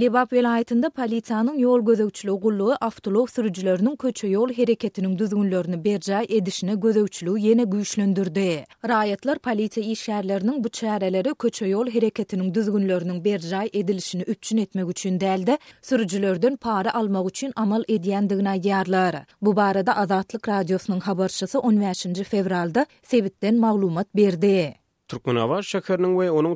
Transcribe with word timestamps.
Lebap 0.00 0.32
velayetinde 0.32 0.90
politianın 0.90 1.58
yol 1.58 1.84
gözökçülü 1.84 2.32
gullu 2.32 2.76
avtolog 2.80 3.30
sürücülörünün 3.30 3.96
köçü 3.96 4.30
yol 4.32 4.52
hareketinin 4.52 5.18
düzgünlörünü 5.18 5.84
berca 5.84 6.22
edişine 6.28 6.74
gözökçülü 6.74 7.38
yeni 7.38 7.64
güçlendirdi. 7.70 8.64
Rayetler 8.88 9.38
polite 9.38 9.82
iş 9.82 10.08
bu 10.58 10.68
çareleri 10.68 11.34
köçü 11.34 11.70
yol 11.70 11.88
hareketinin 11.90 12.54
düzgünlörünün 12.54 13.24
berca 13.24 13.62
edilişini 13.72 14.22
üçün 14.22 14.56
etmek 14.56 14.90
üçün 14.90 15.20
delde 15.20 15.58
sürücülörden 15.82 16.56
para 16.56 16.94
almak 16.94 17.28
üçün 17.30 17.52
amal 17.56 17.82
ediyen 17.88 18.30
dığına 18.30 19.22
Bu 19.42 19.56
barada 19.56 19.96
Azatlık 19.96 20.48
Radyosu'nun 20.48 21.00
haberşisi 21.00 21.58
15. 21.58 22.04
fevralda 22.28 22.86
Sevit'ten 23.02 23.56
mağlumat 23.56 24.16
berdi. 24.16 24.83
Turkun 25.08 25.36
Avar 25.36 25.62
we 25.62 25.98
ve 26.24 26.30
onun 26.30 26.54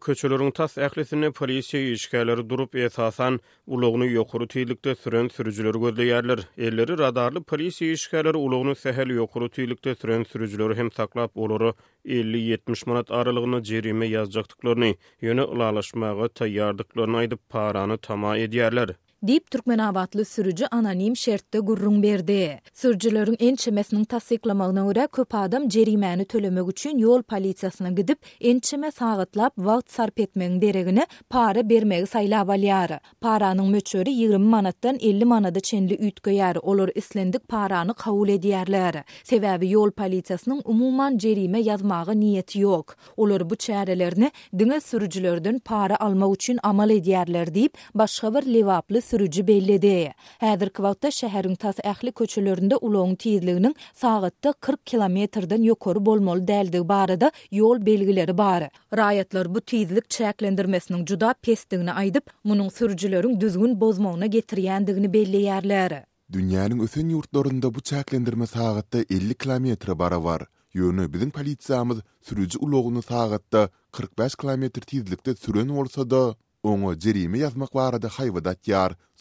köçeleriň 0.00 0.50
tas 0.52 0.74
ehlisine 0.78 1.30
polisiýa 1.30 1.92
işgayları 1.92 2.50
durup 2.50 2.74
esasan 2.74 3.40
uluğunu 3.66 4.06
yokuru 4.06 4.48
tiyilikte 4.48 4.94
süren 4.94 5.28
sürücülür 5.28 5.74
gözleyerler. 5.74 6.38
Elleri 6.58 6.98
radarlı 6.98 7.42
polisiye 7.42 7.92
işgayları 7.92 8.38
uluğunu 8.38 8.74
sehel 8.74 9.08
yokuru 9.10 9.48
tiyilikte 9.50 9.94
süren 9.94 10.22
sürücülür 10.22 10.76
hem 10.76 10.92
saklap 10.92 11.36
oluru 11.36 11.72
50-70 12.04 12.88
manat 12.88 13.10
aralığına 13.10 13.62
cerime 13.62 14.06
ýazjakdyklaryny, 14.06 14.94
ýöne 15.22 15.44
ılalaşmağı 15.54 16.28
tayyardıklarını 16.28 17.16
aýdyp 17.24 17.38
paranı 17.48 17.98
tama 17.98 18.36
ediyerler. 18.38 18.88
dip 19.26 19.50
Türkmen 19.50 19.78
abatlı 19.78 20.24
sürücü 20.24 20.66
anonim 20.70 21.16
şertte 21.16 21.58
gurrun 21.58 22.02
berdi. 22.02 22.60
Sürücülörün 22.74 23.36
en 23.40 23.56
çemesinin 23.56 24.04
tasiklamağına 24.04 24.86
ura 24.86 25.06
köp 25.06 25.34
adam 25.34 25.68
cerimeni 25.68 26.24
tölömek 26.24 26.68
üçün 26.70 26.98
yol 26.98 27.22
polisiyasına 27.22 27.90
gidip 27.90 28.18
en 28.40 28.58
çeme 28.58 28.90
sağıtlap 28.90 29.58
sarp 29.88 30.20
etmenin 30.20 30.60
deregini 30.60 31.06
para 31.30 31.68
bermegi 31.68 32.06
sayla 32.06 32.40
avaliyarı. 32.42 33.00
Paranın 33.20 33.70
möçörü 33.70 34.10
20 34.10 34.38
manattan 34.44 34.96
50 35.00 35.24
manada 35.24 35.60
çenli 35.60 36.06
ütgöyarı 36.06 36.60
olur 36.60 36.88
islendik 36.94 37.48
paranı 37.48 37.94
kavul 37.94 38.28
ediyarlar. 38.28 38.96
Sebebi 39.24 39.70
yol 39.70 39.90
polisiyasının 39.90 40.62
umuman 40.64 41.18
cerime 41.18 41.60
yazmağı 41.60 42.20
niyeti 42.20 42.60
yok. 42.60 42.96
Olur 43.16 43.50
bu 43.50 43.56
çarelerini 43.56 44.30
dine 44.58 44.80
sürücülördün 44.80 45.58
para 45.58 45.96
alma 46.00 46.32
üçün 46.32 46.58
amal 46.62 46.90
ediyarlar 46.90 47.54
deyip 47.54 47.74
başka 47.94 48.34
bir 48.34 48.46
levaplı 48.54 49.00
sürücü 49.10 49.42
belledi. 49.48 49.94
Häzir 50.44 50.68
kwagtda 50.78 51.08
şäheriň 51.20 51.56
tas 51.62 51.76
ähli 51.90 52.12
köçelerinde 52.12 52.74
ulagyň 52.76 53.16
tezliginiň 53.16 53.74
...sağıtta 54.02 54.52
40 54.60 54.86
kilometrden 54.90 55.62
ýokary 55.70 56.04
bolmaly 56.08 56.44
däldi 56.50 56.82
barada 56.88 57.30
ýol 57.52 57.82
belgileri 57.86 58.34
bar. 58.38 58.62
Raýatlar 59.00 59.50
bu 59.54 59.60
tezlik 59.72 60.06
çäklendirmesiniň 60.18 61.04
juda 61.10 61.32
pestigini 61.42 61.90
aýdyp, 62.02 62.24
munyň 62.44 62.70
sürücüleriň 62.78 63.40
düzgün 63.40 63.80
bozmagyna 63.80 64.26
getirýändigini 64.26 65.08
belleýärler. 65.16 66.00
Dünyanın 66.32 66.78
ösün 66.80 67.08
yurtlarında 67.08 67.74
bu 67.74 67.78
çäklendirme 67.80 68.46
sağıtta 68.46 68.98
50 69.10 69.34
kilometr 69.34 69.98
bara 69.98 70.24
var. 70.24 70.42
Yönü 70.74 71.12
bizim 71.12 71.30
polisiyamız 71.30 71.98
sürücü 72.22 72.58
uloğunu 72.58 73.02
sağıtta 73.02 73.68
45 73.92 74.34
kilometr 74.36 74.80
tizlikte 74.80 75.34
süren 75.34 75.68
olsa 75.68 76.10
da 76.10 76.34
Onu 76.62 76.94
jirim 77.02 77.34
ýazmak 77.40 77.74
wara 77.78 77.98
da 78.02 78.08
gaýwa 78.16 78.40
dat 78.44 78.68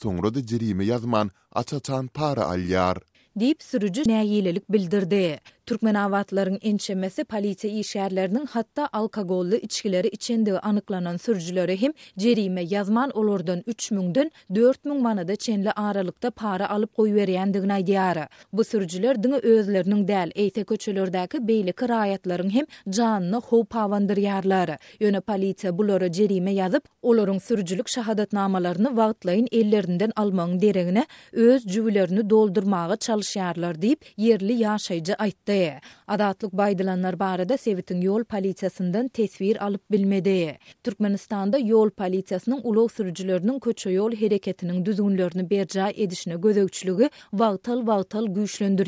soňra 0.02 0.30
da 0.34 0.42
jirim 0.50 0.80
ýazman 0.80 1.28
açaçan 1.62 2.08
para 2.14 2.44
alyar 2.54 2.98
diip 3.40 3.62
sürüji 3.64 4.02
näyililik 4.12 4.66
bildirdi. 4.74 5.40
Türkmen 5.70 5.96
ençemesi 5.96 6.60
enchemesi 6.62 7.24
polisiya 7.24 7.74
işyerlerinin 7.78 8.46
hatta 8.46 8.90
alkagollu 8.94 9.56
içkileri 9.56 10.08
içindi 10.08 10.60
anıklanan 10.60 11.18
sürcüleri 11.18 11.82
him 11.82 11.94
cerime 12.18 12.64
yazman 12.66 13.10
olurdun 13.12 13.64
3 13.68 13.92
mündün 13.92 14.32
4 14.56 14.86
mün 14.86 15.02
manada 15.02 15.36
çenli 15.36 15.72
aralıkta 15.72 16.32
para 16.32 16.70
alıp 16.70 16.94
koyu 16.96 17.16
veriyen 17.16 17.54
dığına 17.54 17.86
diyarı. 17.88 18.28
Bu 18.54 18.64
sürcüler 18.64 19.24
dığına 19.24 19.36
özlerinin 19.36 20.08
del 20.08 20.32
eyte 20.36 20.62
köçülördəki 20.62 21.48
beyli 21.48 21.74
kirayatların 21.74 22.50
hem 22.50 22.66
canını 22.90 23.36
hov 23.38 23.64
pavandır 23.66 24.18
yarları. 24.18 24.78
Yöne 25.00 25.20
polisiya 25.20 26.12
cerime 26.12 26.54
yazıp 26.54 26.84
olorun 27.02 27.38
sürcülük 27.38 27.90
şahadat 27.90 28.34
namalarını 28.34 28.98
vaatlayın 28.98 29.48
ellerinden 29.52 30.12
almanın 30.16 30.62
derini 30.62 31.06
öz 31.34 31.64
cüvülerini 31.66 32.30
doldurmağa 32.30 32.96
çalışyarlar 32.96 33.82
deyip 33.82 34.02
yerli 34.18 34.54
yaşayıcı 34.54 35.12
yaşayy 35.20 35.59
bilmedi. 35.60 35.80
Adatlık 36.08 36.54
baydılanlar 36.54 37.20
barada 37.20 37.58
Sevit'in 37.58 38.02
yol 38.02 38.24
polisiyasından 38.24 39.08
tesvir 39.08 39.64
alıp 39.66 39.92
bilmedi. 39.92 40.58
Türkmenistan'da 40.84 41.58
yol 41.58 41.90
polisiyasının 41.90 42.62
ulu 42.64 42.90
sürücülerinin 42.90 43.60
köçü 43.60 43.94
yol 43.94 44.16
hareketinin 44.16 44.86
düzgünlerini 44.86 45.50
berca 45.50 45.90
edişine 45.96 46.36
gözökçülüğü 46.36 47.10
vaqtal 47.34 47.88
vaqtal 47.88 48.28
güçlendir 48.28 48.80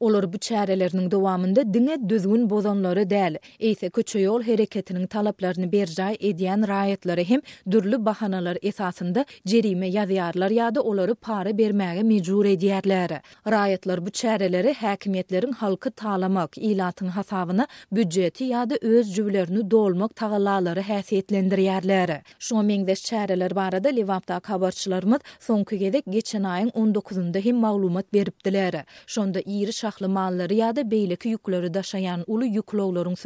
Olar 0.00 0.32
bu 0.32 0.38
çarelerinin 0.38 1.10
devamında 1.10 1.74
dine 1.74 2.08
düzgün 2.08 2.50
bozonları 2.50 3.10
del. 3.10 3.36
Eyse 3.60 3.90
köçü 3.90 4.20
yol 4.22 4.42
hareketinin 4.42 5.06
talaplarını 5.06 5.72
berca 5.72 6.10
ediyen 6.20 6.68
rayetleri 6.68 7.28
hem 7.28 7.40
dürlü 7.70 8.04
bahanalar 8.04 8.58
esasında 8.62 9.24
cerime 9.46 9.88
yazıyarlar 9.88 10.50
ya 10.50 10.74
da 10.74 10.82
oları 10.82 11.14
para 11.14 11.58
bermeye 11.58 12.02
mecur 12.02 12.44
ediyerler. 12.44 13.20
Rayetler 13.50 14.06
bu 14.06 14.10
çareleri 14.10 14.72
hakimiyetlerin 14.74 15.52
halkı 15.52 15.90
talamak, 15.96 16.58
ilatın 16.58 17.06
hasabını, 17.08 17.66
büdjeti 17.92 18.44
ýa-da 18.50 18.76
öz 18.82 19.14
jüblerini 19.14 19.70
dolmak 19.70 20.16
tagallalary 20.16 20.80
häsiýetlendirýärler. 20.82 22.20
Şoň 22.38 22.64
meňzeş 22.70 23.00
çäreler 23.10 23.54
barada 23.56 23.88
Livapda 23.88 24.40
habarçylarymyz 24.46 25.18
soňky 25.40 25.74
gedek 25.74 26.04
geçen 26.10 26.42
aýyň 26.42 26.70
19-nda 26.72 27.38
hem 27.44 27.56
maglumat 27.56 28.12
beripdiler. 28.12 28.84
Şonda 29.06 29.40
iyiri 29.40 29.72
şahly 29.72 30.06
malları 30.06 30.54
ýa-da 30.54 30.80
beýleki 30.80 31.34
ýükleri 31.36 32.24
ulu 32.26 32.26
uly 32.34 32.58
ýüklowlaryň 32.58 33.16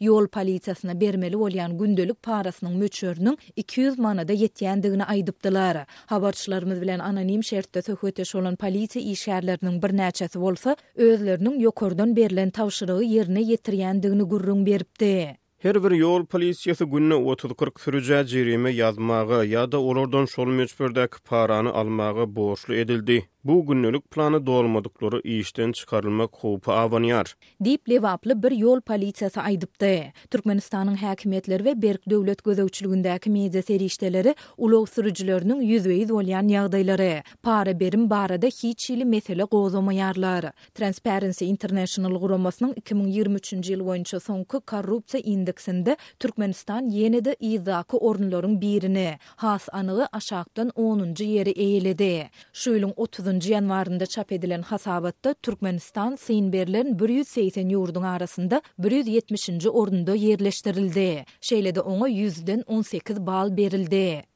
yol 0.00 0.24
ýol 0.24 1.00
bermeli 1.00 1.34
bolýan 1.36 1.78
gündelik 1.78 2.22
parasının 2.22 2.76
müçörünün 2.76 3.38
200 3.56 3.98
manada 3.98 4.32
ýetýändigini 4.32 5.04
aýdypdylar. 5.06 5.86
Habarçylarymyz 6.06 6.80
bilen 6.80 6.98
anonim 6.98 7.44
şertde 7.44 7.82
töhfete 7.82 8.38
olan 8.38 8.56
polisi 8.56 9.00
işgärlerinin 9.12 9.82
bir 9.82 9.90
nəçəsi 10.00 10.38
olsa, 10.38 10.76
özlerinin 10.94 11.58
yok 11.60 11.79
prokurordan 11.80 12.14
berilen 12.16 12.50
tavşyrygy 12.50 13.06
yerine 13.16 13.40
ýetirýändigini 13.40 14.22
gurrun 14.28 14.66
beripdi. 14.66 15.36
Her 15.62 15.76
bir 15.84 15.90
yol 15.96 16.22
polisiýasy 16.24 16.84
günne 16.92 17.14
30-40 17.14 17.80
sürüjä 17.84 18.18
jirime 18.28 18.70
ýazmagy 18.76 19.40
ýa-da 19.52 19.78
olardan 19.80 20.26
şol 20.32 20.52
meçberdäki 20.60 21.22
parany 21.30 21.68
almagy 21.68 22.26
borçlu 22.36 22.74
edildi. 22.74 23.18
Bu 23.44 23.66
günlülük 23.66 24.10
planı 24.10 24.46
dolmadıkları 24.46 25.20
işten 25.24 25.72
çıkarılma 25.72 26.26
kopu 26.26 26.72
avanyar. 26.72 27.34
Dip 27.64 27.90
levaplı 27.90 28.42
bir 28.42 28.50
yol 28.50 28.80
polisiyası 28.80 29.40
aydıptı. 29.40 30.02
Türkmenistan'ın 30.30 30.94
hakimiyetleri 30.94 31.64
ve 31.64 31.82
Berk 31.82 32.10
Devlet 32.10 32.44
Gözövçülüğündeki 32.44 33.30
meyze 33.30 33.62
seri 33.62 33.84
işteleri 33.84 34.34
ulog 34.58 34.88
sürücülerinin 34.88 35.60
yüzveyiz 35.60 36.10
olyan 36.10 36.48
yağdayları. 36.48 37.22
Para 37.42 37.80
berim 37.80 38.10
barada 38.10 38.46
hiç 38.46 38.90
ili 38.90 39.04
mesele 39.04 39.42
gozomayarlar. 39.42 40.44
Transparency 40.74 41.44
International 41.44 42.20
Gromos'nun 42.20 42.72
2023 42.72 43.70
yıl 43.70 43.86
boyunca 43.86 44.20
sonku 44.20 44.60
korrupsiya 44.60 45.22
indiksinde 45.22 45.96
Türkmenistan 46.18 46.90
yeni 46.90 47.24
de 47.24 47.36
izdaki 47.40 47.96
ornuların 47.96 48.60
birini. 48.60 49.18
Has 49.36 49.68
anığı 49.72 50.06
aşaktan 50.12 50.68
10. 50.74 51.14
yeri 51.22 51.50
eyledi. 51.50 52.28
Şuylun 52.52 52.92
30 52.96 53.29
9-njy 53.30 53.50
ýanwarynda 53.56 54.06
çap 54.14 54.32
edilen 54.32 54.62
hasabatda 54.70 55.32
Türkmenistan 55.48 56.16
synberlerin 56.22 56.96
180 57.08 57.68
ýurdun 57.76 58.06
arasında 58.12 58.62
170-nji 58.80 59.68
orunda 59.82 60.16
ýerleşdirildi. 60.22 61.06
Şeýle-de 61.50 61.80
oňa 61.94 62.08
100 62.08 62.44
18 62.66 63.24
bal 63.32 63.56
berildi. 63.62 64.29